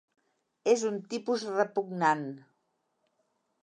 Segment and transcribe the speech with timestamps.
[0.71, 2.27] És un tipus repugnant.